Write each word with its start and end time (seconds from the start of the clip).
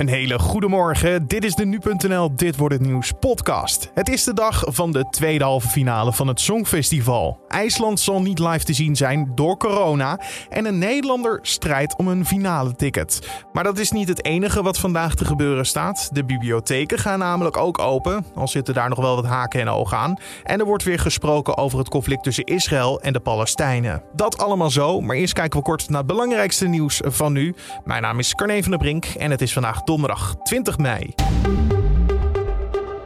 Een 0.00 0.08
hele 0.08 0.38
goede 0.38 0.68
morgen. 0.68 1.26
Dit 1.26 1.44
is 1.44 1.54
de 1.54 1.64
nu.nl 1.64 2.36
Dit 2.36 2.56
wordt 2.56 2.74
het 2.74 2.82
nieuws 2.82 3.12
podcast. 3.20 3.90
Het 3.94 4.08
is 4.08 4.24
de 4.24 4.34
dag 4.34 4.64
van 4.66 4.92
de 4.92 5.08
tweede 5.10 5.44
halve 5.44 5.68
finale 5.68 6.12
van 6.12 6.28
het 6.28 6.40
Songfestival. 6.40 7.40
IJsland 7.48 8.00
zal 8.00 8.22
niet 8.22 8.38
live 8.38 8.64
te 8.64 8.72
zien 8.72 8.96
zijn 8.96 9.32
door 9.34 9.56
corona 9.56 10.20
en 10.48 10.64
een 10.64 10.78
Nederlander 10.78 11.38
strijdt 11.42 11.96
om 11.96 12.08
een 12.08 12.26
finale 12.26 12.74
ticket. 12.76 13.28
Maar 13.52 13.64
dat 13.64 13.78
is 13.78 13.90
niet 13.90 14.08
het 14.08 14.24
enige 14.24 14.62
wat 14.62 14.78
vandaag 14.78 15.14
te 15.14 15.24
gebeuren 15.24 15.66
staat. 15.66 16.08
De 16.12 16.24
bibliotheken 16.24 16.98
gaan 16.98 17.18
namelijk 17.18 17.56
ook 17.56 17.78
open, 17.78 18.24
al 18.34 18.48
zitten 18.48 18.74
daar 18.74 18.88
nog 18.88 18.98
wel 18.98 19.14
wat 19.14 19.26
haken 19.26 19.60
en 19.60 19.68
ogen 19.68 19.98
aan. 19.98 20.16
En 20.42 20.58
er 20.60 20.66
wordt 20.66 20.84
weer 20.84 20.98
gesproken 20.98 21.56
over 21.56 21.78
het 21.78 21.88
conflict 21.88 22.22
tussen 22.22 22.44
Israël 22.44 23.00
en 23.00 23.12
de 23.12 23.20
Palestijnen. 23.20 24.02
Dat 24.12 24.38
allemaal 24.38 24.70
zo, 24.70 25.00
maar 25.00 25.16
eerst 25.16 25.32
kijken 25.32 25.58
we 25.58 25.64
kort 25.64 25.88
naar 25.88 25.98
het 25.98 26.06
belangrijkste 26.06 26.68
nieuws 26.68 27.00
van 27.04 27.32
nu. 27.32 27.54
Mijn 27.84 28.02
naam 28.02 28.18
is 28.18 28.34
Carne 28.34 28.62
van 28.62 28.70
der 28.70 28.80
Brink 28.80 29.04
en 29.04 29.30
het 29.30 29.42
is 29.42 29.52
vandaag 29.52 29.82
donderdag 29.90 30.36
20 30.42 30.78
mei. 30.78 31.14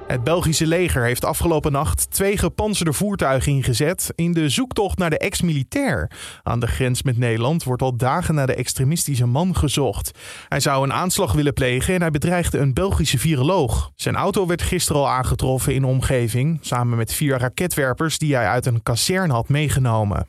Het 0.06 0.24
Belgische 0.24 0.66
leger 0.66 1.04
heeft 1.04 1.24
afgelopen 1.24 1.72
nacht 1.72 2.10
twee 2.10 2.38
gepantserde 2.38 2.92
voertuigen 2.92 3.52
ingezet 3.52 4.12
in 4.14 4.32
de 4.32 4.48
zoektocht 4.48 4.98
naar 4.98 5.10
de 5.10 5.18
ex-militair. 5.18 6.10
Aan 6.42 6.60
de 6.60 6.66
grens 6.66 7.02
met 7.02 7.18
Nederland 7.18 7.64
wordt 7.64 7.82
al 7.82 7.96
dagen 7.96 8.34
naar 8.34 8.46
de 8.46 8.54
extremistische 8.54 9.26
man 9.26 9.56
gezocht. 9.56 10.18
Hij 10.48 10.60
zou 10.60 10.84
een 10.84 10.92
aanslag 10.92 11.32
willen 11.32 11.52
plegen 11.52 11.94
en 11.94 12.00
hij 12.00 12.10
bedreigde 12.10 12.58
een 12.58 12.74
Belgische 12.74 13.18
viroloog. 13.18 13.90
Zijn 13.94 14.16
auto 14.16 14.46
werd 14.46 14.62
gisteren 14.62 15.00
al 15.00 15.08
aangetroffen 15.08 15.74
in 15.74 15.80
de 15.80 15.88
omgeving, 15.88 16.58
samen 16.60 16.96
met 16.96 17.12
vier 17.14 17.38
raketwerpers 17.38 18.18
die 18.18 18.34
hij 18.34 18.46
uit 18.46 18.66
een 18.66 18.82
kazerne 18.82 19.32
had 19.32 19.48
meegenomen. 19.48 20.26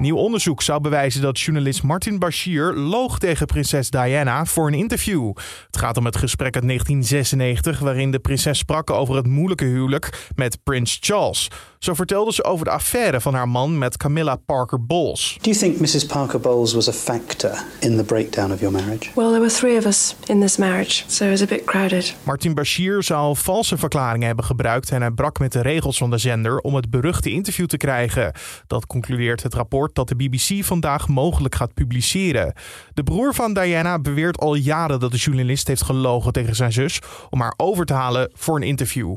Nieuw 0.00 0.16
onderzoek 0.16 0.62
zou 0.62 0.80
bewijzen 0.80 1.22
dat 1.22 1.40
journalist 1.40 1.82
Martin 1.82 2.18
Bashir 2.18 2.74
loog 2.74 3.18
tegen 3.18 3.46
prinses 3.46 3.90
Diana 3.90 4.44
voor 4.44 4.66
een 4.66 4.74
interview. 4.74 5.32
Het 5.66 5.76
gaat 5.76 5.96
om 5.96 6.04
het 6.04 6.16
gesprek 6.16 6.54
uit 6.54 6.64
1996 6.64 7.78
waarin 7.78 8.10
de 8.10 8.18
prinses 8.18 8.58
sprak 8.58 8.90
over 8.90 9.16
het 9.16 9.26
moeilijke 9.26 9.64
huwelijk 9.64 10.28
met 10.34 10.58
prins 10.62 10.98
Charles. 11.00 11.48
Zo 11.84 11.94
vertelde 11.94 12.32
ze 12.32 12.44
over 12.44 12.64
de 12.64 12.70
affaire 12.70 13.20
van 13.20 13.34
haar 13.34 13.48
man 13.48 13.78
met 13.78 13.96
Camilla 13.96 14.36
Parker 14.36 14.84
Bowles. 14.84 15.38
Do 15.40 15.50
you 15.50 15.56
think 15.56 15.80
Mrs. 15.80 16.06
Parker 16.06 16.40
Bowles 16.40 16.72
was 16.72 16.88
a 16.88 16.92
factor 16.92 17.64
in 17.78 17.96
the 17.96 18.04
breakdown 18.04 18.52
of 18.52 18.60
your 18.60 18.74
marriage? 18.74 19.10
Well, 19.14 19.28
there 19.28 19.40
were 19.40 19.52
three 19.52 19.76
of 19.76 19.84
us 19.84 20.16
in 20.26 20.40
this 20.40 20.56
marriage, 20.56 21.04
so 21.06 21.24
it 21.24 21.30
was 21.30 21.42
a 21.42 21.46
bit 21.46 21.64
crowded. 21.64 22.16
Martin 22.22 22.54
Bashir 22.54 23.02
zou 23.02 23.36
valse 23.36 23.76
verklaringen 23.76 24.26
hebben 24.26 24.44
gebruikt 24.44 24.90
en 24.90 25.00
hij 25.00 25.10
brak 25.10 25.38
met 25.38 25.52
de 25.52 25.60
regels 25.60 25.98
van 25.98 26.10
de 26.10 26.18
zender 26.18 26.58
om 26.58 26.74
het 26.74 26.90
beruchte 26.90 27.30
interview 27.30 27.66
te 27.66 27.76
krijgen. 27.76 28.32
Dat 28.66 28.86
concludeert 28.86 29.42
het 29.42 29.54
rapport 29.54 29.94
dat 29.94 30.08
de 30.08 30.16
BBC 30.16 30.64
vandaag 30.64 31.08
mogelijk 31.08 31.54
gaat 31.54 31.74
publiceren. 31.74 32.54
De 32.94 33.02
broer 33.02 33.34
van 33.34 33.54
Diana 33.54 33.98
beweert 33.98 34.38
al 34.38 34.54
jaren 34.54 35.00
dat 35.00 35.10
de 35.10 35.16
journalist 35.16 35.66
heeft 35.66 35.82
gelogen 35.82 36.32
tegen 36.32 36.56
zijn 36.56 36.72
zus 36.72 37.00
om 37.30 37.40
haar 37.40 37.54
over 37.56 37.84
te 37.84 37.94
halen 37.94 38.30
voor 38.34 38.56
een 38.56 38.62
interview. 38.62 39.14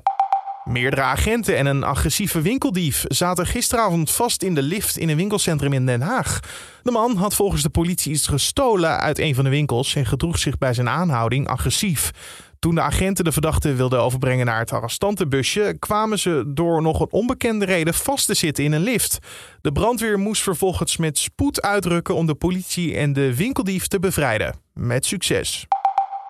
Meerdere 0.64 1.02
agenten 1.02 1.58
en 1.58 1.66
een 1.66 1.84
agressieve 1.84 2.42
winkeldief 2.42 3.06
zaten 3.08 3.46
gisteravond 3.46 4.12
vast 4.12 4.44
in 4.44 4.56
de 4.56 4.62
lift 4.62 4.98
in 4.98 5.10
een 5.10 5.16
winkelcentrum 5.16 5.74
in 5.74 5.86
Den 5.86 6.02
Haag. 6.02 6.40
De 6.84 6.92
man 6.92 7.16
had 7.16 7.36
volgens 7.36 7.62
de 7.62 7.70
politie 7.70 8.12
iets 8.12 8.28
gestolen 8.28 9.00
uit 9.00 9.20
een 9.20 9.36
van 9.36 9.44
de 9.44 9.50
winkels 9.50 9.96
en 9.96 10.06
gedroeg 10.06 10.40
zich 10.40 10.58
bij 10.58 10.74
zijn 10.74 10.90
aanhouding 10.90 11.48
agressief. 11.48 12.12
Toen 12.60 12.76
de 12.76 12.82
agenten 12.82 13.24
de 13.24 13.32
verdachte 13.32 13.74
wilden 13.74 14.02
overbrengen 14.02 14.46
naar 14.46 14.60
het 14.60 14.72
arrestantenbusje, 14.72 15.76
kwamen 15.80 16.20
ze 16.20 16.44
door 16.48 16.82
nog 16.82 17.00
een 17.00 17.12
onbekende 17.12 17.66
reden 17.66 17.94
vast 17.94 18.26
te 18.26 18.34
zitten 18.34 18.64
in 18.64 18.72
een 18.72 18.84
lift. 18.84 19.18
De 19.62 19.72
brandweer 19.72 20.20
moest 20.20 20.42
vervolgens 20.42 20.98
met 20.98 21.18
spoed 21.18 21.62
uitrukken 21.62 22.16
om 22.16 22.26
de 22.26 22.36
politie 22.36 22.96
en 22.96 23.14
de 23.14 23.36
winkeldief 23.36 23.88
te 23.88 24.00
bevrijden. 24.00 24.56
Met 24.74 25.06
succes. 25.06 25.68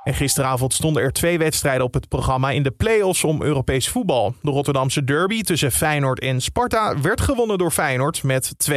En 0.03 0.13
gisteravond 0.13 0.73
stonden 0.73 1.03
er 1.03 1.11
twee 1.11 1.37
wedstrijden 1.37 1.85
op 1.85 1.93
het 1.93 2.07
programma 2.07 2.49
in 2.49 2.63
de 2.63 2.71
play-offs 2.71 3.23
om 3.23 3.41
Europees 3.41 3.89
voetbal. 3.89 4.35
De 4.41 4.51
Rotterdamse 4.51 5.03
derby 5.03 5.41
tussen 5.41 5.71
Feyenoord 5.71 6.19
en 6.19 6.41
Sparta 6.41 7.01
werd 7.01 7.21
gewonnen 7.21 7.57
door 7.57 7.71
Feyenoord 7.71 8.23
met 8.23 8.53
2-0. 8.71 8.73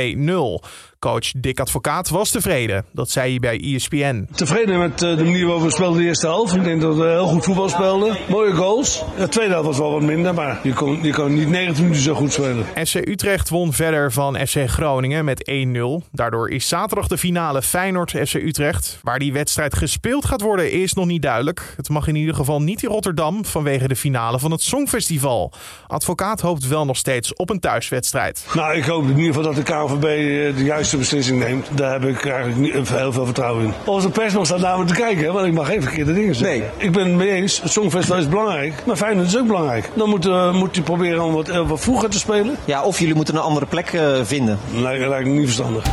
Coach 0.99 1.33
Dick 1.37 1.61
Advocaat 1.61 2.09
was 2.09 2.31
tevreden. 2.31 2.85
Dat 2.93 3.11
zei 3.11 3.31
hij 3.31 3.39
bij 3.39 3.75
ESPN. 3.75 4.29
Tevreden 4.35 4.79
met 4.79 5.03
eh, 5.03 5.17
de 5.17 5.25
manier 5.25 5.47
waarop 5.47 5.63
we 5.65 5.71
speelden 5.71 5.99
de 5.99 6.07
eerste 6.07 6.27
helft. 6.27 6.55
Ik 6.55 6.65
denk 6.65 6.81
dat 6.81 6.97
we 6.97 7.05
heel 7.05 7.27
goed 7.27 7.45
voetbal 7.45 7.69
speelden. 7.69 8.17
Mooie 8.29 8.53
goals. 8.53 9.05
De 9.19 9.29
tweede 9.29 9.53
helft 9.53 9.67
was 9.67 9.79
wel 9.79 9.91
wat 9.91 10.03
minder, 10.03 10.35
maar 10.35 10.61
je 10.63 10.73
kon, 10.73 11.03
je 11.03 11.13
kon 11.13 11.35
niet 11.35 11.49
90 11.49 11.83
minuten 11.83 12.03
zo 12.03 12.15
goed 12.15 12.33
spelen. 12.33 12.65
FC 12.87 12.95
Utrecht 12.95 13.49
won 13.49 13.73
verder 13.73 14.13
van 14.13 14.47
FC 14.47 14.69
Groningen 14.69 15.25
met 15.25 15.51
1-0. 15.51 16.09
Daardoor 16.13 16.51
is 16.51 16.69
zaterdag 16.69 17.07
de 17.07 17.19
finale 17.19 17.63
Feyenoord-FC 17.63 18.35
Utrecht. 18.35 18.99
Waar 19.03 19.19
die 19.19 19.33
wedstrijd 19.33 19.75
gespeeld 19.75 20.25
gaat 20.25 20.41
worden 20.41 20.71
is 20.71 20.93
nog 20.93 21.07
niet 21.07 21.16
duidelijk. 21.21 21.75
Het 21.77 21.89
mag 21.89 22.07
in 22.07 22.15
ieder 22.15 22.35
geval 22.35 22.63
niet 22.63 22.83
in 22.83 22.89
Rotterdam 22.89 23.45
vanwege 23.45 23.89
de 23.89 23.97
finale 23.97 24.39
van 24.39 24.51
het 24.51 24.63
Songfestival. 24.63 25.53
Advocaat 25.87 26.41
hoopt 26.41 26.69
wel 26.69 26.85
nog 26.85 26.97
steeds 26.97 27.35
op 27.35 27.51
een 27.51 27.61
thuiswedstrijd. 27.61 28.47
Nou, 28.55 28.77
ik 28.77 28.85
hoop 28.85 29.03
in 29.03 29.09
ieder 29.19 29.35
geval 29.35 29.43
dat 29.43 29.55
de 29.55 29.63
KNVB 29.63 30.05
eh, 30.05 30.57
de 30.57 30.65
juiste 30.65 30.97
beslissing 30.97 31.39
neemt, 31.39 31.69
daar 31.75 31.93
heb 31.93 32.05
ik 32.05 32.27
eigenlijk 32.27 32.59
niet, 32.59 32.89
heel 32.89 33.13
veel 33.13 33.25
vertrouwen 33.25 33.65
in. 33.65 33.73
Onze 33.85 34.11
pers 34.11 34.35
mag 34.35 34.47
staan 34.47 34.61
naar 34.61 34.79
me 34.79 34.85
te 34.85 34.95
kijken, 34.95 35.33
want 35.33 35.47
ik 35.47 35.53
mag 35.53 35.67
geen 35.67 35.83
verkeerde 35.83 36.15
dingen 36.15 36.35
zeggen. 36.35 36.59
Nee. 36.59 36.69
Ik 36.77 36.93
ben 36.93 37.07
het 37.07 37.15
mee 37.15 37.31
eens, 37.31 37.63
het 37.63 37.73
Songfestival 37.73 38.19
is 38.19 38.29
belangrijk, 38.29 38.83
maar 38.87 38.97
Feyenoord 38.97 39.27
is 39.27 39.39
ook 39.39 39.47
belangrijk. 39.47 39.91
Dan 39.95 40.09
moet, 40.09 40.27
uh, 40.27 40.55
moet 40.55 40.75
hij 40.75 40.85
proberen 40.85 41.25
om 41.25 41.33
wat, 41.33 41.49
uh, 41.49 41.69
wat 41.69 41.81
vroeger 41.81 42.11
te 42.11 42.19
spelen. 42.19 42.57
Ja, 42.65 42.83
of 42.83 42.99
jullie 42.99 43.15
moeten 43.15 43.35
een 43.35 43.41
andere 43.41 43.67
plek 43.67 43.93
uh, 43.93 44.19
vinden. 44.23 44.59
Lijkt, 44.75 45.09
lijkt 45.09 45.29
me 45.29 45.33
niet 45.35 45.45
verstandig. 45.45 45.85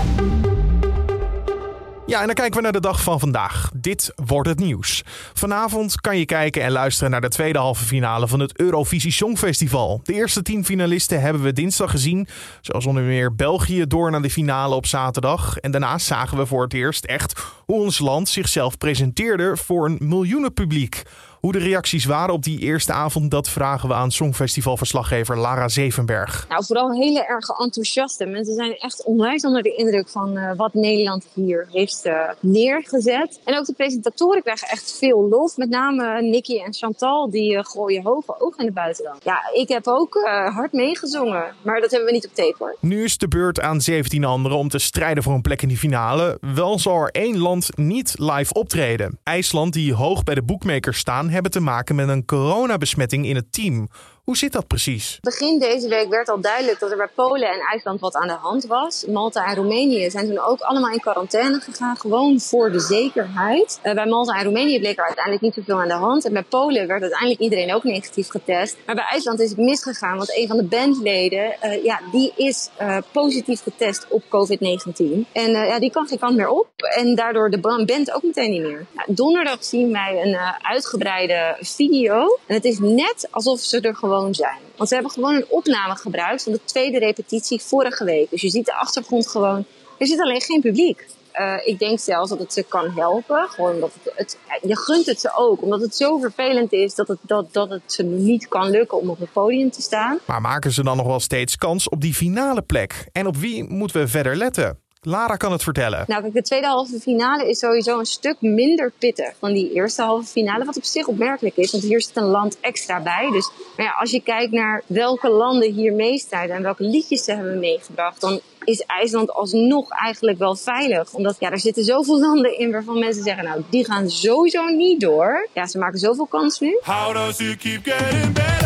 Ja, 2.06 2.20
en 2.20 2.26
dan 2.26 2.36
kijken 2.36 2.56
we 2.56 2.62
naar 2.62 2.72
de 2.72 2.80
dag 2.80 3.04
van 3.04 3.20
vandaag. 3.20 3.72
Dit 3.76 4.12
wordt 4.26 4.50
het 4.50 4.60
nieuws. 4.60 5.04
Vanavond 5.34 6.02
kan 6.02 6.18
je 6.18 6.26
kijken 6.26 6.62
en 6.62 6.72
luisteren 6.72 7.12
naar 7.12 7.22
de 7.22 7.30
tweede 7.30 7.60
halve 7.60 7.86
finale 7.86 8.28
van 8.28 8.40
het 8.40 8.60
Eurovisie 8.60 9.12
Songfestival. 9.12 10.00
De 10.04 10.14
eerste 10.14 10.42
tien 10.42 10.66
finalisten 10.66 11.22
hebben 11.22 11.42
we 11.44 11.54
dinsdag 11.54 11.92
gezien. 11.92 12.28
Zoals 12.62 12.86
onder 12.86 13.04
meer 13.04 13.36
België 13.36 13.88
door 13.88 14.12
naar 14.12 14.22
de 14.22 14.30
finale 14.30 14.76
op 14.76 14.86
zaterdag. 14.86 15.58
En 15.58 15.72
daarna 15.72 15.98
zagen 15.98 16.38
we 16.38 16.46
voor 16.46 16.64
het 16.64 16.74
eerst 16.74 17.06
echt 17.06 17.44
hoe 17.66 17.82
ons 17.82 18.00
land 18.00 18.30
zichzelf 18.30 18.78
presenteerde 18.78 19.58
voor 19.58 19.86
een 19.86 19.98
miljoenenpubliek. 20.00 21.04
Hoe 21.44 21.52
de 21.52 21.60
reacties 21.60 22.06
waren 22.06 22.34
op 22.34 22.44
die 22.44 22.60
eerste 22.60 22.94
avond, 22.94 23.32
dat 23.32 23.50
vragen 23.50 23.90
we 23.90 23.96
aan 23.96 24.12
Songfestivalverslaggever 24.12 25.38
Lara 25.38 25.68
Zevenberg. 25.68 26.46
Nou, 26.50 26.66
vooral 26.66 26.94
hele 26.94 27.26
erg 27.26 27.50
enthousiaste. 27.50 28.26
Mensen 28.26 28.54
zijn 28.54 28.78
echt 28.78 29.04
onwijs 29.04 29.46
onder 29.46 29.64
de 29.64 29.76
indruk 29.76 30.10
van 30.10 30.38
uh, 30.38 30.52
wat 30.56 30.74
Nederland 30.74 31.28
hier 31.34 31.68
heeft 31.72 32.06
uh, 32.06 32.30
neergezet. 32.40 33.40
En 33.44 33.58
ook 33.58 33.66
de 33.66 33.74
presentatoren 33.74 34.42
krijgen 34.42 34.68
echt 34.68 34.98
veel 34.98 35.28
lof. 35.30 35.58
Met 35.58 35.70
name 35.70 36.22
Nicky 36.22 36.58
en 36.58 36.74
Chantal, 36.74 37.30
die 37.30 37.54
uh, 37.54 37.64
gooien 37.64 38.04
hoge 38.04 38.42
ogen 38.42 38.60
in 38.60 38.66
de 38.66 38.72
buitenland. 38.72 39.24
Ja, 39.24 39.40
ik 39.54 39.68
heb 39.68 39.88
ook 39.88 40.14
hard 40.54 40.74
meegezongen, 40.74 41.56
maar 41.62 41.82
dat 41.82 41.92
hebben 41.92 42.08
we 42.08 42.14
niet 42.14 42.28
op 42.28 42.34
tape 42.34 42.56
hoor. 42.58 42.76
Nu 42.80 43.04
is 43.04 43.18
de 43.18 43.28
beurt 43.28 43.62
aan 43.62 43.82
17 43.82 44.24
anderen 44.24 44.58
om 44.58 44.70
te 44.70 44.80
strijden 44.80 45.24
voor 45.24 45.34
een 45.34 45.42
plek 45.42 45.62
in 45.62 45.68
die 45.68 45.78
finale. 45.78 46.38
Wel 46.42 46.80
zal 46.80 47.02
er 47.02 47.12
één 47.12 47.38
land 47.38 47.70
niet 47.78 48.14
live 48.18 48.54
optreden. 48.54 49.20
IJsland, 49.24 49.74
die 49.74 49.94
hoog 49.94 50.24
bij 50.24 50.36
de 50.36 50.44
boekmakers 50.44 50.98
staan, 50.98 51.32
hebben 51.34 51.52
te 51.52 51.60
maken 51.60 51.96
met 51.96 52.10
een 52.10 52.26
coronabesmetting 52.26 53.26
in 53.26 53.36
het 53.36 53.52
team. 53.52 53.88
Hoe 54.24 54.38
zit 54.38 54.52
dat 54.52 54.68
precies? 54.68 55.18
Begin 55.22 55.60
deze 55.60 55.88
week 55.88 56.10
werd 56.10 56.30
al 56.30 56.42
duidelijk 56.42 56.80
dat 56.80 56.92
er 56.92 56.98
bij 56.98 57.10
Polen 57.16 57.50
en 57.50 57.60
IJsland 57.60 58.00
wat 58.00 58.16
aan 58.16 58.28
de 58.28 58.34
hand 58.34 58.66
was. 58.66 59.06
Malta 59.06 59.46
en 59.46 59.56
Roemenië 59.56 60.10
zijn 60.10 60.28
toen 60.28 60.40
ook 60.40 60.60
allemaal 60.60 60.92
in 60.92 61.00
quarantaine 61.00 61.60
gegaan, 61.60 61.98
gewoon 61.98 62.40
voor 62.40 62.72
de 62.72 62.80
zekerheid. 62.80 63.80
Uh, 63.84 63.94
bij 63.94 64.06
Malta 64.06 64.34
en 64.34 64.44
Roemenië 64.44 64.80
bleek 64.80 64.98
er 64.98 65.06
uiteindelijk 65.06 65.44
niet 65.44 65.54
zoveel 65.54 65.82
aan 65.82 65.88
de 65.88 65.94
hand. 65.94 66.26
En 66.26 66.34
bij 66.34 66.44
Polen 66.44 66.88
werd 66.88 67.02
uiteindelijk 67.02 67.40
iedereen 67.40 67.74
ook 67.74 67.84
negatief 67.84 68.30
getest. 68.30 68.78
Maar 68.86 68.96
bij 68.96 69.04
IJsland 69.12 69.40
is 69.40 69.50
het 69.50 69.58
misgegaan, 69.60 70.18
want 70.18 70.38
een 70.38 70.48
van 70.48 70.58
de 70.58 70.64
bandleden, 70.64 71.56
uh, 71.64 71.84
ja, 71.84 72.00
die 72.12 72.34
is 72.36 72.70
uh, 72.82 72.98
positief 73.12 73.62
getest 73.62 74.06
op 74.10 74.24
COVID-19. 74.24 75.32
En 75.32 75.52
ja, 75.52 75.80
die 75.80 75.92
kan 75.92 76.08
geen 76.08 76.20
kant 76.20 76.36
meer 76.36 76.50
op. 76.50 76.68
En 76.78 77.16
daardoor 77.16 77.50
de 77.50 77.60
band 77.60 78.12
ook 78.12 78.24
meteen 78.24 78.52
niet 78.52 78.62
meer. 78.62 78.86
Donderdag 79.08 79.64
zien 79.64 79.92
wij 79.92 80.22
een 80.24 80.38
uitgebreide 80.62 81.58
video. 81.60 82.38
En 82.48 82.56
het 82.56 82.66
is 82.66 82.80
net 82.80 83.28
alsof 83.32 83.60
ze 83.60 83.82
er 83.82 83.96
gewoon 83.96 84.12
zijn. 84.32 84.58
Want 84.76 84.90
ze 84.90 84.96
hebben 84.96 85.14
gewoon 85.14 85.36
een 85.36 85.46
opname 85.50 85.96
gebruikt 85.96 86.44
van 86.44 86.52
de 86.52 86.60
tweede 86.66 87.00
repetitie 87.00 87.62
vorige 87.62 88.04
week. 88.04 88.30
Dus 88.30 88.42
je 88.42 88.50
ziet 88.50 88.66
de 88.66 88.76
achtergrond 88.76 89.28
gewoon. 89.28 89.66
Er 89.98 90.08
zit 90.08 90.20
alleen 90.20 90.42
geen 90.42 90.62
publiek. 90.62 91.06
Uh, 91.40 91.56
ik 91.64 91.80
denk 91.80 92.00
zelfs 92.00 92.30
dat 92.30 92.40
het 92.40 92.54
ze 92.54 92.64
kan 92.64 92.92
helpen. 92.92 93.48
Gewoon 93.50 93.82
het, 93.82 94.14
het, 94.16 94.38
je 94.62 94.78
gunt 94.78 95.06
het 95.06 95.20
ze 95.20 95.32
ook. 95.36 95.62
Omdat 95.62 95.82
het 95.82 95.96
zo 95.96 96.18
vervelend 96.18 96.72
is 96.74 96.96
dat 96.96 97.08
het, 97.08 97.18
dat, 97.22 97.54
dat 97.54 97.70
het 97.70 97.82
ze 97.86 98.04
niet 98.04 98.48
kan 98.48 98.70
lukken 98.70 98.98
om 99.00 99.10
op 99.10 99.20
het 99.20 99.32
podium 99.32 99.72
te 99.72 99.82
staan. 99.82 100.20
Maar 100.26 100.42
maken 100.42 100.72
ze 100.72 100.84
dan 100.84 100.98
nog 100.98 101.06
wel 101.06 101.20
steeds 101.20 101.56
kans 101.56 101.90
op 101.90 102.02
die 102.02 102.14
finale 102.14 102.62
plek? 102.62 103.08
En 103.12 103.28
op 103.28 103.38
wie 103.38 103.64
moeten 103.64 104.00
we 104.02 104.08
verder 104.08 104.36
letten? 104.36 104.83
Lara 105.06 105.36
kan 105.36 105.52
het 105.52 105.64
vertellen. 105.64 106.04
Nou, 106.08 106.22
kijk, 106.22 106.34
de 106.34 106.42
tweede 106.42 106.68
halve 106.68 107.00
finale 107.00 107.50
is 107.50 107.60
sowieso 107.60 108.00
een 108.00 108.06
stuk 108.06 108.36
minder 108.40 108.92
pittig 108.98 109.34
dan 109.40 109.54
die 109.54 109.74
eerste 109.74 110.02
halve 110.02 110.26
finale. 110.26 110.66
Wat 110.66 110.78
op 110.78 110.84
zich 110.84 111.08
opmerkelijk 111.08 111.58
is, 111.58 111.72
want 111.72 111.84
hier 111.84 112.02
zit 112.02 112.16
een 112.16 112.24
land 112.24 112.60
extra 112.60 113.02
bij. 113.02 113.30
Dus 113.32 113.52
maar 113.78 113.86
ja, 113.86 113.92
als 113.92 114.12
je 114.12 114.22
kijkt 114.22 114.52
naar 114.52 114.84
welke 114.86 115.30
landen 115.30 115.72
hier 115.72 115.94
meestrijden 115.94 116.56
en 116.56 116.64
welke 116.64 116.84
liedjes 116.84 117.24
ze 117.24 117.34
hebben 117.34 117.60
meegebracht, 117.60 118.22
dan 118.22 118.42
is 118.64 118.82
IJsland 118.86 119.32
alsnog 119.34 119.90
eigenlijk 119.90 120.38
wel 120.38 120.56
veilig. 120.56 121.14
Omdat 121.14 121.36
ja, 121.40 121.52
er 121.52 121.60
zitten 121.60 121.84
zoveel 121.84 122.20
landen 122.28 122.60
in 122.60 122.72
waarvan 122.72 123.00
mensen 123.00 123.24
zeggen, 123.24 123.44
nou, 123.44 123.62
die 123.70 123.86
gaan 123.86 124.10
sowieso 124.10 124.66
niet 124.66 125.00
door. 125.00 125.48
Ja, 125.54 125.66
ze 125.66 125.78
maken 125.78 126.00
zoveel 126.00 126.26
kans 126.26 126.60
nu. 126.60 126.80
How 126.84 127.14
does 127.14 127.40
it 127.40 127.58
keep 127.58 127.84
getting 127.84 128.34
better? 128.34 128.63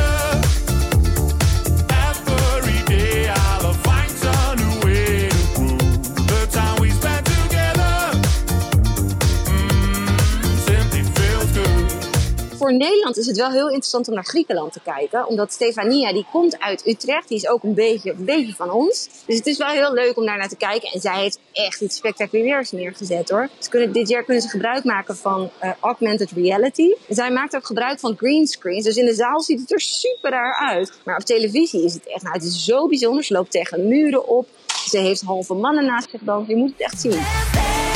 Voor 12.67 12.77
Nederland 12.77 13.17
is 13.17 13.25
het 13.25 13.37
wel 13.37 13.51
heel 13.51 13.67
interessant 13.67 14.07
om 14.07 14.13
naar 14.13 14.25
Griekenland 14.25 14.73
te 14.73 14.79
kijken. 14.83 15.27
Omdat 15.27 15.51
Stefania, 15.51 16.13
die 16.13 16.25
komt 16.31 16.59
uit 16.59 16.87
Utrecht. 16.87 17.27
Die 17.27 17.37
is 17.37 17.47
ook 17.47 17.63
een 17.63 17.73
beetje, 17.73 18.53
van 18.55 18.71
ons. 18.71 19.09
Dus 19.25 19.35
het 19.35 19.45
is 19.45 19.57
wel 19.57 19.67
heel 19.67 19.93
leuk 19.93 20.17
om 20.17 20.25
daar 20.25 20.37
naar 20.37 20.49
te 20.49 20.55
kijken. 20.55 20.89
En 20.91 20.99
zij 20.99 21.19
heeft 21.19 21.39
echt 21.51 21.81
iets 21.81 21.95
spectaculairs 21.95 22.71
neergezet 22.71 23.29
hoor. 23.29 23.49
Ze 23.59 23.69
kunnen, 23.69 23.91
dit 23.91 24.09
jaar 24.09 24.23
kunnen 24.23 24.43
ze 24.43 24.49
gebruik 24.49 24.83
maken 24.83 25.17
van 25.17 25.49
eh, 25.59 25.71
augmented 25.79 26.31
reality. 26.31 26.93
Zij 27.09 27.31
maakt 27.31 27.55
ook 27.55 27.65
gebruik 27.65 27.99
van 27.99 28.17
greenscreens. 28.17 28.83
Dus 28.85 28.97
in 28.97 29.05
de 29.05 29.13
zaal 29.13 29.41
ziet 29.41 29.59
het 29.59 29.71
er 29.71 29.81
super 29.81 30.29
raar 30.31 30.69
uit. 30.69 30.93
Maar 31.03 31.15
op 31.15 31.23
televisie 31.23 31.83
is 31.83 31.93
het 31.93 32.07
echt, 32.07 32.21
nou 32.21 32.35
het 32.35 32.43
is 32.43 32.65
zo 32.65 32.87
bijzonder. 32.87 33.23
Ze 33.23 33.33
loopt 33.33 33.51
tegen 33.51 33.87
muren 33.87 34.27
op. 34.27 34.47
Ze 34.89 34.97
heeft 34.97 35.21
halve 35.21 35.53
mannen 35.53 35.85
naast 35.85 36.09
zich 36.09 36.21
dansen. 36.23 36.55
Je 36.55 36.59
moet 36.59 36.71
het 36.71 36.81
echt 36.81 37.01
zien. 37.01 37.86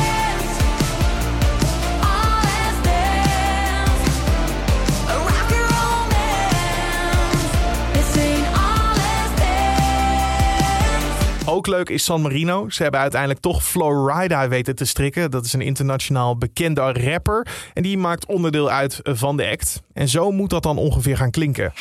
Ook 11.51 11.68
leuk 11.68 11.89
is 11.89 12.03
San 12.03 12.21
Marino. 12.21 12.69
Ze 12.69 12.83
hebben 12.83 13.01
uiteindelijk 13.01 13.42
toch 13.42 13.63
Florida 13.63 14.48
weten 14.48 14.75
te 14.75 14.86
strikken. 14.86 15.31
Dat 15.31 15.45
is 15.45 15.53
een 15.53 15.62
internationaal 15.62 16.38
bekende 16.38 16.81
rapper. 16.81 17.48
En 17.74 17.83
die 17.83 17.98
maakt 17.98 18.25
onderdeel 18.25 18.69
uit 18.69 19.00
van 19.03 19.38
de 19.38 19.50
act. 19.50 19.81
En 19.94 20.07
zo 20.07 20.31
moet 20.31 20.50
dat 20.50 20.63
dan 20.63 20.77
ongeveer 20.77 21.18
gaan 21.18 21.31
klinken. 21.31 21.71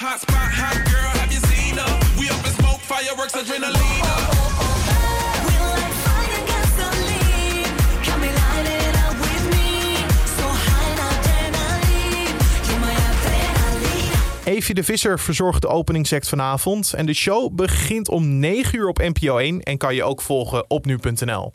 Evie 14.45 14.75
de 14.75 14.85
Visser 14.85 15.19
verzorgt 15.19 15.63
de 15.63 15.69
openingsact 15.69 16.29
vanavond. 16.29 16.93
En 16.93 17.07
de 17.07 17.15
show 17.15 17.55
begint 17.55 18.09
om 18.09 18.39
9 18.39 18.79
uur 18.79 18.89
op 18.89 18.99
NPO 18.99 19.39
1 19.39 19.61
en 19.61 19.79
kan 19.79 19.95
je 19.95 20.05
ook 20.05 20.23
volgen 20.23 20.71
op 20.71 20.87
nu.nl. 20.87 21.51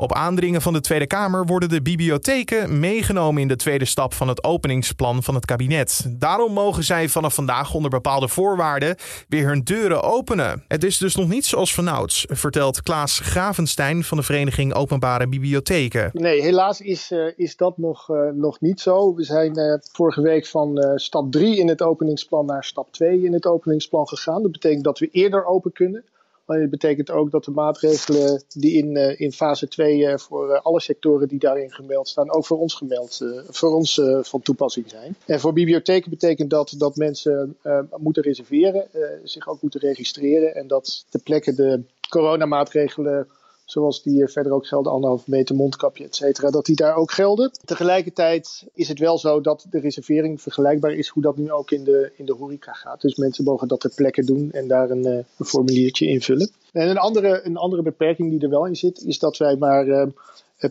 Op 0.00 0.12
aandringen 0.12 0.62
van 0.62 0.72
de 0.72 0.80
Tweede 0.80 1.06
Kamer 1.06 1.46
worden 1.46 1.68
de 1.68 1.82
bibliotheken 1.82 2.80
meegenomen 2.80 3.42
in 3.42 3.48
de 3.48 3.56
tweede 3.56 3.84
stap 3.84 4.14
van 4.14 4.28
het 4.28 4.44
openingsplan 4.44 5.22
van 5.22 5.34
het 5.34 5.44
kabinet. 5.44 6.06
Daarom 6.18 6.52
mogen 6.52 6.84
zij 6.84 7.08
vanaf 7.08 7.34
vandaag 7.34 7.74
onder 7.74 7.90
bepaalde 7.90 8.28
voorwaarden 8.28 8.96
weer 9.28 9.46
hun 9.46 9.64
deuren 9.64 10.02
openen. 10.02 10.64
Het 10.68 10.84
is 10.84 10.98
dus 10.98 11.16
nog 11.16 11.28
niet 11.28 11.44
zoals 11.44 11.74
vanouds, 11.74 12.26
vertelt 12.28 12.82
Klaas 12.82 13.18
Gravenstein 13.18 14.04
van 14.04 14.16
de 14.16 14.22
Vereniging 14.22 14.74
Openbare 14.74 15.28
Bibliotheken. 15.28 16.10
Nee, 16.12 16.42
helaas 16.42 16.80
is, 16.80 17.10
eh, 17.10 17.26
is 17.36 17.56
dat 17.56 17.78
nog, 17.78 18.10
eh, 18.10 18.28
nog 18.34 18.60
niet 18.60 18.80
zo. 18.80 19.14
We 19.14 19.24
zijn 19.24 19.54
eh, 19.54 19.78
vorige 19.92 20.22
week 20.22 20.46
van 20.46 20.92
stap 20.94 21.32
3 21.32 21.58
in 21.58 21.68
het 21.68 21.82
openingsplan 21.82 22.46
naar 22.46 22.64
stap 22.64 22.92
2 22.92 23.24
in 23.24 23.32
het 23.32 23.46
openingsplan 23.46 24.08
gegaan. 24.08 24.42
Dat 24.42 24.52
betekent 24.52 24.84
dat 24.84 24.98
we 24.98 25.08
eerder 25.10 25.44
open 25.44 25.72
kunnen. 25.72 26.04
Maar 26.48 26.60
het 26.60 26.70
betekent 26.70 27.10
ook 27.10 27.30
dat 27.30 27.44
de 27.44 27.50
maatregelen 27.50 28.42
die 28.48 28.72
in, 28.72 28.96
eh, 28.96 29.20
in 29.20 29.32
fase 29.32 29.68
2 29.68 30.06
eh, 30.06 30.18
voor 30.18 30.50
eh, 30.50 30.60
alle 30.62 30.80
sectoren 30.80 31.28
die 31.28 31.38
daarin 31.38 31.72
gemeld 31.72 32.08
staan, 32.08 32.30
ook 32.30 32.46
voor 32.46 32.58
ons 32.58 32.74
gemeld, 32.74 33.24
voor 33.48 33.74
ons 33.74 34.00
van 34.20 34.42
toepassing 34.42 34.90
zijn. 34.90 35.16
En 35.26 35.40
voor 35.40 35.52
bibliotheken 35.52 36.10
betekent 36.10 36.50
dat 36.50 36.74
dat 36.78 36.96
mensen 36.96 37.56
moeten 37.96 38.22
reserveren, 38.22 38.88
zich 39.24 39.48
ook 39.48 39.62
moeten 39.62 39.80
registreren 39.80 40.54
en 40.54 40.66
dat 40.66 41.04
de 41.10 41.18
plekken 41.18 41.56
de 41.56 41.82
coronamaatregelen 42.08 43.28
zoals 43.70 44.02
die 44.02 44.22
eh, 44.22 44.28
verder 44.28 44.52
ook 44.52 44.66
gelden, 44.66 44.92
anderhalve 44.92 45.30
meter 45.30 45.54
mondkapje, 45.54 46.04
et 46.04 46.16
cetera, 46.16 46.50
dat 46.50 46.66
die 46.66 46.76
daar 46.76 46.94
ook 46.94 47.10
gelden. 47.10 47.50
Tegelijkertijd 47.64 48.66
is 48.74 48.88
het 48.88 48.98
wel 48.98 49.18
zo 49.18 49.40
dat 49.40 49.66
de 49.70 49.80
reservering 49.80 50.42
vergelijkbaar 50.42 50.92
is 50.92 51.08
hoe 51.08 51.22
dat 51.22 51.36
nu 51.36 51.50
ook 51.50 51.70
in 51.70 51.84
de, 51.84 52.12
in 52.16 52.24
de 52.24 52.32
horeca 52.32 52.72
gaat. 52.72 53.00
Dus 53.00 53.16
mensen 53.16 53.44
mogen 53.44 53.68
dat 53.68 53.80
ter 53.80 53.92
plekke 53.94 54.24
doen 54.24 54.52
en 54.52 54.68
daar 54.68 54.90
een, 54.90 55.04
eh, 55.04 55.24
een 55.38 55.44
formuliertje 55.44 56.06
invullen. 56.06 56.50
En 56.72 56.88
een 56.88 56.98
andere, 56.98 57.40
een 57.44 57.56
andere 57.56 57.82
beperking 57.82 58.30
die 58.30 58.40
er 58.40 58.50
wel 58.50 58.66
in 58.66 58.76
zit, 58.76 59.04
is 59.04 59.18
dat 59.18 59.36
wij 59.36 59.56
maar 59.56 59.88
eh, 59.88 60.06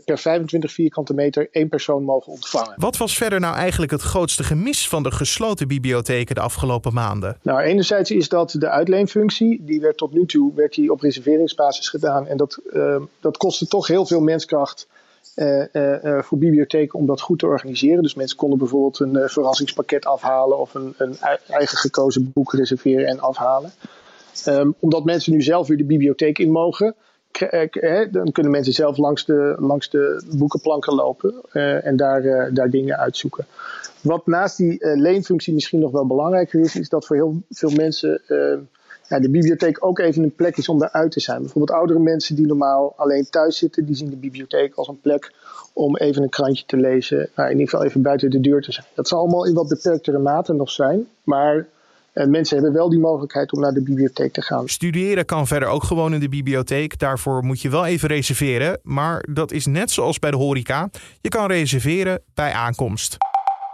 per 0.06 0.18
25 0.18 0.72
vierkante 0.72 1.13
meter 1.13 1.48
één 1.51 1.69
persoon 1.69 2.04
mogen 2.04 2.31
ontvangen. 2.31 2.74
Wat 2.75 2.98
was 2.98 3.18
verder 3.18 3.39
nou 3.39 3.56
eigenlijk 3.56 3.92
het 3.92 4.01
grootste 4.01 4.44
gemis 4.44 4.88
van 4.88 5.04
de 5.04 5.12
gesloten 5.12 5.68
bibliotheken 5.68 6.36
de 6.36 6.42
afgelopen 6.42 6.94
maanden? 6.94 7.38
Nou, 7.42 7.60
enerzijds 7.60 8.12
is 8.12 8.30
dat 8.30 8.56
de 8.60 8.69
uitleenfunctie. 8.69 9.63
Die 9.66 9.81
werd 9.81 9.98
tot 9.98 10.13
nu 10.13 10.25
toe 10.25 10.54
werd 10.56 10.74
die 10.74 10.92
op 10.92 11.01
reserveringsbasis 11.01 11.89
gedaan. 11.89 12.28
En 12.28 12.38
dat, 12.38 12.60
uh, 12.74 13.01
dat 13.19 13.38
kostte 13.38 13.68
toch 13.68 13.88
heel 13.88 14.06
veel 14.06 14.22
menskracht 14.22 14.88
uh, 15.36 15.63
uh, 15.74 16.22
voor 16.22 16.38
bibliotheken 16.38 17.00
om 17.00 17.06
dat 17.06 17.22
goed 17.22 17.40
te 17.40 17.45
organiseren. 17.45 18.04
Dus 18.04 18.16
mensen 18.16 18.38
konden 18.38 18.57
bijvoorbeeld 18.57 19.00
een 19.00 19.30
verrassingspakket 19.30 20.06
afhalen 20.06 20.60
of 20.60 20.74
een, 20.74 20.94
een 20.98 21.18
eigen 21.48 21.78
gekozen 21.78 22.31
boek 22.33 22.54
reserveren 22.54 23.07
en 23.07 23.19
afhalen. 23.19 23.72
Um, 24.48 24.75
omdat 24.80 25.04
mensen 25.04 25.33
nu 25.33 25.42
zelf 25.42 25.68
weer 25.68 25.78
de 25.78 25.83
bibliotheek 25.83 26.38
in 26.38 26.51
mogen, 26.51 26.95
dan 28.12 28.31
kunnen 28.31 28.51
mensen 28.51 28.74
zelf 28.74 28.98
langs 28.98 29.25
de, 29.25 29.56
langs 29.60 29.89
de 29.89 30.24
boekenplanken 30.38 30.94
lopen 30.94 31.34
uh, 31.54 31.86
en 31.86 31.95
daar, 31.95 32.24
uh, 32.24 32.45
daar 32.54 32.69
dingen 32.69 32.98
uitzoeken. 32.98 33.45
Wat 34.01 34.28
naast 34.28 34.57
die 34.57 34.78
leenfunctie 34.80 35.54
misschien 35.54 35.80
nog 35.80 35.92
wel 35.92 36.07
belangrijker 36.07 36.60
is, 36.60 36.75
is 36.75 36.89
dat 36.89 37.06
voor 37.06 37.16
heel 37.16 37.42
veel 37.50 37.72
mensen 37.72 38.22
ja, 39.07 39.19
de 39.19 39.30
bibliotheek 39.30 39.86
ook 39.86 40.00
even 40.00 40.24
een 40.24 40.36
plek 40.36 40.57
is 40.57 40.69
om 40.69 40.80
daaruit 40.80 41.12
te 41.12 41.19
zijn. 41.19 41.42
Bijvoorbeeld 41.42 41.78
oudere 41.78 42.00
mensen 42.00 42.36
die 42.36 42.48
normaal 42.48 42.94
alleen 42.95 43.30
thuis 43.30 43.57
zitten, 43.57 43.86
die 43.86 43.95
zien 43.95 44.10
de 44.10 44.16
bibliotheek 44.16 44.75
als 44.75 44.88
een 44.88 45.01
plek 45.01 45.31
om 45.74 45.98
even 45.98 46.24
een 46.24 46.30
krantje 46.30 46.66
te 46.66 46.78
lezen. 46.78 47.30
Nou, 47.36 47.50
in 47.50 47.57
ieder 47.57 47.69
geval 47.69 47.86
even 47.86 48.01
buiten 48.01 48.30
de 48.30 48.40
deur 48.40 48.62
te 48.62 48.72
zijn. 48.72 48.86
Dat 48.94 49.07
zal 49.07 49.19
allemaal 49.19 49.45
in 49.45 49.54
wat 49.54 49.68
beperktere 49.68 50.18
mate 50.18 50.54
nog 50.54 50.69
zijn, 50.69 51.07
maar 51.24 51.68
en 52.18 52.30
mensen 52.30 52.56
hebben 52.56 52.74
wel 52.74 52.90
die 52.90 53.00
mogelijkheid 53.00 53.54
om 53.54 53.60
naar 53.60 53.74
de 53.74 53.84
bibliotheek 53.84 54.34
te 54.34 54.42
gaan. 54.42 54.68
Studeren 54.68 55.25
kan 55.25 55.48
verder 55.48 55.69
ook 55.69 55.84
gewoon 55.84 56.14
in 56.14 56.19
de 56.19 56.30
bibliotheek. 56.30 57.00
Daarvoor 57.00 57.44
moet 57.44 57.62
je 57.62 57.69
wel 57.69 57.86
even 57.86 58.08
reserveren. 58.08 58.80
Maar 58.84 59.25
dat 59.30 59.52
is 59.52 59.66
net 59.66 59.92
zoals 59.92 60.19
bij 60.19 60.31
de 60.31 60.38
horeca. 60.38 60.90
Je 61.22 61.30
kan 61.30 61.48
reserveren 61.48 62.22
bij 62.34 62.52
aankomst. 62.52 63.18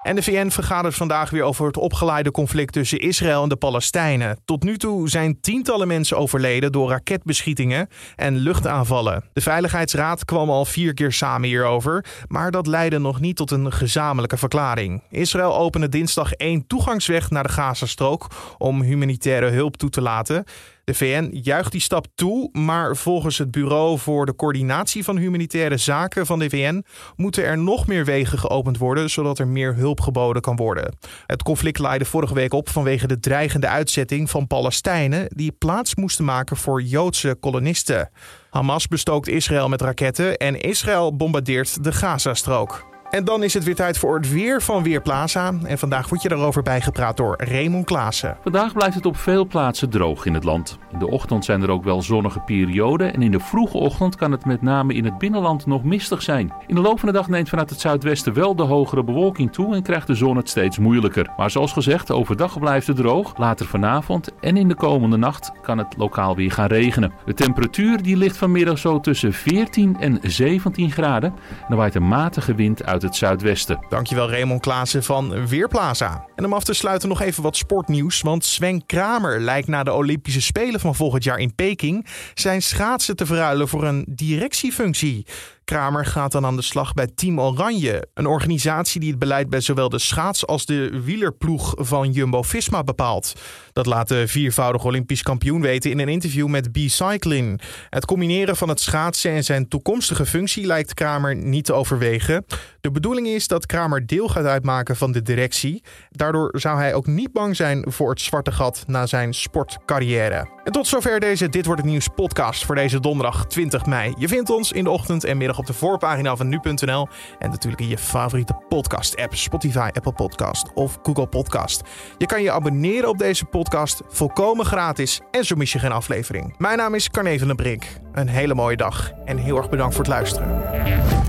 En 0.04 0.16
de 0.16 0.24
VN 0.24 0.50
vergadert 0.50 0.96
vandaag 0.96 1.30
weer 1.30 1.44
over 1.44 1.66
het 1.66 1.78
opgeleide 1.78 2.32
conflict 2.32 2.74
tussen 2.74 3.00
Israël 3.00 3.44
en 3.44 3.50
de 3.50 3.56
Palestijnen. 3.56 4.38
Tot 4.46 4.64
nu 4.64 4.78
toe 4.78 5.10
zijn 5.10 5.40
tientallen 5.42 5.88
mensen 5.88 6.18
overleden 6.18 6.72
door 6.72 6.90
raketbeschietingen 6.90 7.88
en 8.16 8.36
luchtaanvallen. 8.36 9.24
De 9.34 9.42
Veiligheidsraad 9.42 10.26
kwam 10.26 10.50
al 10.50 10.66
vier 10.66 10.94
keer 10.94 11.12
samen 11.12 11.48
hierover, 11.48 12.06
maar 12.28 12.52
dat 12.52 12.68
leidde 12.68 13.00
nog 13.00 13.20
niet 13.20 13.36
tot 13.36 13.52
een 13.52 13.72
gezamenlijke 13.72 14.38
verklaring. 14.38 15.02
Israël 15.10 15.58
opende 15.58 15.90
dinsdag 15.90 16.34
één 16.34 16.68
toegangsweg 16.68 17.30
naar 17.30 17.44
de 17.44 17.50
Gazastrook 17.50 18.28
om 18.58 18.82
humanitaire 18.82 19.50
hulp 19.50 19.78
toe 19.78 19.90
te 19.90 20.02
laten. 20.02 20.44
De 20.86 20.94
VN 20.94 21.30
juicht 21.42 21.72
die 21.72 21.82
stap 21.82 22.06
toe, 22.16 22.50
maar 22.52 22.96
volgens 22.96 23.38
het 23.38 23.52
Bureau 23.52 24.00
voor 24.00 24.26
de 24.26 24.36
Coördinatie 24.36 25.04
van 25.04 25.18
Humanitaire 25.18 25.78
Zaken 25.78 26.26
van 26.26 26.40
de 26.40 26.50
VN 26.50 26.84
moeten 27.16 27.44
er 27.44 27.58
nog 27.58 27.88
meer 27.88 28.06
wegen 28.06 28.40
geopend 28.40 28.78
worden, 28.78 29.10
zodat 29.10 29.40
er 29.40 29.48
meer 29.48 29.76
hulp 29.76 30.02
geboden 30.02 30.42
kan 30.42 30.56
worden. 30.56 30.96
Het 31.28 31.44
conflict 31.44 31.80
leidde 31.80 32.06
vorige 32.06 32.34
week 32.34 32.54
op 32.54 32.70
vanwege 32.70 33.08
de 33.08 33.20
dreigende 33.20 33.68
uitzetting 33.68 34.30
van 34.30 34.48
Palestijnen 34.48 35.28
die 35.30 35.52
plaats 35.52 35.96
moesten 35.96 36.26
maken 36.26 36.58
voor 36.58 36.82
Joodse 36.82 37.38
kolonisten. 37.40 38.10
Hamas 38.50 38.88
bestookt 38.88 39.28
Israël 39.28 39.70
met 39.70 39.82
raketten 39.82 40.38
en 40.38 40.62
Israël 40.62 41.16
bombardeert 41.16 41.84
de 41.84 41.92
Gazastrook. 41.92 42.93
En 43.14 43.26
dan 43.26 43.44
is 43.44 43.54
het 43.54 43.64
weer 43.64 43.76
tijd 43.76 43.98
voor 43.98 44.16
het 44.16 44.32
weer 44.32 44.62
van 44.62 44.84
Weerplaza. 44.84 45.54
En 45.64 45.78
vandaag 45.78 46.10
wordt 46.10 46.24
je 46.24 46.30
daarover 46.30 46.64
bijgepraat 46.64 47.18
door 47.18 47.36
Raymond 47.38 47.86
Klaassen. 47.86 48.38
Vandaag 48.44 48.74
blijft 48.74 48.96
het 48.96 49.06
op 49.06 49.18
veel 49.18 49.46
plaatsen 49.46 49.90
droog 49.90 50.26
in 50.26 50.34
het 50.34 50.44
land. 50.44 50.78
In 50.92 51.00
de 51.00 51.08
ochtend 51.08 51.46
zijn 51.46 51.62
er 51.62 51.70
ook 51.70 51.84
wel 51.84 52.02
zonnige 52.02 52.40
perioden 52.40 53.14
en 53.14 53.22
in 53.22 53.32
de 53.32 53.40
vroege 53.40 53.78
ochtend 53.78 54.16
kan 54.16 54.32
het 54.32 54.46
met 54.46 54.62
name 54.62 54.94
in 54.94 55.06
het 55.06 55.18
binnenland 55.18 55.66
nog 55.66 55.84
mistig 55.84 56.22
zijn. 56.22 56.54
In 56.68 56.76
de 56.76 56.82
loop 56.82 57.00
van 57.00 57.08
de 57.08 57.14
dag 57.14 57.28
neemt 57.28 57.50
vanuit 57.50 57.70
het 57.70 57.80
zuidwesten 57.80 58.34
wel 58.34 58.56
de 58.56 58.64
hogere 58.64 59.04
bewolking 59.04 59.52
toe 59.52 59.76
en 59.76 59.84
krijgt 59.84 60.08
de 60.08 60.16
zon 60.16 60.38
het 60.38 60.50
steeds 60.50 60.78
moeilijker. 60.78 61.30
Maar 61.38 61.52
zoals 61.52 61.74
gezegd, 61.74 62.12
overdag 62.12 62.60
blijft 62.60 62.88
het 62.88 62.96
droog. 62.96 63.38
Later 63.38 63.66
vanavond 63.66 64.30
en 64.40 64.58
in 64.58 64.68
de 64.68 64.76
komende 64.76 65.18
nacht 65.18 65.52
kan 65.62 65.78
het 65.78 65.98
lokaal 65.98 66.36
weer 66.36 66.52
gaan 66.52 66.68
regenen. 66.68 67.14
De 67.26 67.34
temperatuur 67.34 68.02
die 68.02 68.18
ligt 68.18 68.38
vanmiddag 68.38 68.78
zo 68.78 69.00
tussen 69.00 69.34
14 69.34 69.98
en 70.00 70.20
17 70.22 70.92
graden. 70.92 71.30
En 71.32 71.70
er 71.70 71.76
waait 71.76 71.96
een 71.96 72.08
matige 72.08 72.56
wind 72.56 72.86
uit 72.86 73.03
het 73.04 73.16
zuidwesten. 73.16 73.86
Dankjewel 73.90 74.30
Raymond 74.30 74.62
Klaassen 74.62 75.04
van 75.04 75.48
Weerplaza. 75.48 76.28
En 76.36 76.46
om 76.46 76.54
af 76.54 76.64
te 76.64 76.74
sluiten 76.74 77.10
nog 77.10 77.22
even 77.22 77.44
wat 77.44 77.56
sportnieuws. 77.56 78.22
Want 78.22 78.46
Sven 78.46 78.86
Kramer 78.86 79.40
lijkt 79.40 79.68
na 79.68 79.84
de 79.84 79.94
Olympische 79.94 80.42
Spelen 80.42 80.80
van 80.80 80.96
volgend 80.96 81.24
jaar 81.24 81.38
in 81.38 81.56
Peking 81.56 82.08
zijn 82.34 82.62
schaatsen 82.62 83.16
te 83.16 83.26
verruilen 83.26 83.68
voor 83.68 83.84
een 83.84 84.06
directiefunctie. 84.10 85.26
Kramer 85.66 86.06
gaat 86.06 86.32
dan 86.32 86.46
aan 86.46 86.56
de 86.56 86.62
slag 86.62 86.94
bij 86.94 87.08
Team 87.16 87.40
Oranje, 87.40 88.08
een 88.14 88.26
organisatie 88.26 89.00
die 89.00 89.10
het 89.10 89.20
beleid 89.20 89.50
bij 89.50 89.60
zowel 89.60 89.90
de 89.90 90.00
schaats- 90.00 90.48
als 90.48 90.66
de 90.66 91.02
wielerploeg 91.04 91.74
van 91.78 92.12
Jumbo-Visma 92.12 92.84
bepaalt. 92.84 93.34
Dat 93.74 93.86
laat 93.86 94.08
de 94.08 94.28
viervoudig 94.28 94.86
Olympisch 94.86 95.24
kampioen 95.24 95.62
weten 95.62 95.92
in 95.92 96.00
een 96.00 96.08
interview 96.08 96.48
met 96.48 96.72
B-Cycling. 96.72 97.62
Het 97.90 98.06
combineren 98.06 98.56
van 98.56 98.70
het 98.70 98.80
schaatsen 98.80 99.32
en 99.32 99.44
zijn 99.44 99.68
toekomstige 99.68 100.26
functie 100.26 100.66
lijkt 100.66 100.94
Kramer 100.94 101.36
niet 101.36 101.66
te 101.66 101.74
overwegen. 101.74 102.46
De 102.82 102.92
bedoeling 102.92 103.28
is 103.28 103.48
dat 103.48 103.66
Kramer 103.66 104.06
deel 104.06 104.28
gaat 104.28 104.46
uitmaken 104.46 104.96
van 104.96 105.12
de 105.12 105.22
directie. 105.22 105.84
Daardoor 106.10 106.50
zou 106.60 106.78
hij 106.78 106.94
ook 106.94 107.08
niet 107.08 107.32
bang 107.32 107.56
zijn 107.56 107.86
voor 107.90 108.10
het 108.10 108.22
zwarte 108.22 108.52
gat 108.52 108.84
na 108.88 109.06
zijn 109.06 109.34
sportcarrière. 109.34 110.62
En 110.64 110.72
tot 110.72 110.88
zover 110.88 111.20
deze 111.20 111.50
Dit 111.50 111.66
Wordt 111.66 111.82
Het 111.82 111.90
Nieuws 111.90 112.08
podcast 112.16 112.66
voor 112.66 112.76
deze 112.76 113.00
donderdag 113.00 113.46
20 113.46 113.86
mei. 113.86 114.14
Je 114.18 114.28
vindt 114.28 114.50
ons 114.50 114.72
in 114.72 114.84
de 114.84 114.90
ochtend 114.90 115.24
en 115.24 115.38
middag 115.38 115.53
op 115.58 115.66
de 115.66 115.74
voorpagina 115.74 116.36
van 116.36 116.48
nu.nl. 116.48 117.08
En 117.40 117.50
natuurlijk 117.50 117.82
in 117.82 117.88
je 117.88 117.98
favoriete 117.98 118.54
podcast-app, 118.70 119.36
Spotify, 119.36 119.90
Apple 119.94 120.14
Podcast 120.14 120.74
of 120.74 121.00
Google 121.04 121.28
Podcast. 121.28 121.82
Je 122.18 122.26
kan 122.26 122.42
je 122.42 122.52
abonneren 122.52 123.10
op 123.10 123.18
deze 123.18 123.46
podcast, 123.46 124.02
volkomen 124.08 124.66
gratis 124.66 125.22
en 125.32 125.46
zo 125.46 125.56
mis 125.56 125.72
je 125.72 125.80
geen 125.80 125.92
aflevering. 125.92 126.56
Mijn 126.58 126.78
naam 126.78 126.96
is 126.96 127.10
Carne 127.10 127.38
van 127.38 127.48
den 127.48 127.56
Brink. 127.56 127.84
Een 128.14 128.28
hele 128.28 128.54
mooie 128.54 128.78
dag 128.78 129.12
en 129.26 129.38
heel 129.38 129.58
erg 129.58 129.70
bedankt 129.70 129.96
voor 129.96 130.04
het 130.04 130.14
luisteren. 130.14 131.23